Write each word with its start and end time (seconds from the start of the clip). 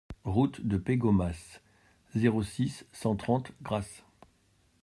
Route 0.25 0.61
de 0.65 0.77
Pégomas, 0.77 1.59
zéro 2.15 2.41
six, 2.41 2.87
cent 2.91 3.15
trente 3.15 3.51
Grasse 3.61 4.03